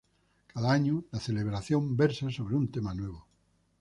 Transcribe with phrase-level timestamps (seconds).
[0.47, 3.27] Cada año la celebración versa sobre un tema nuevo.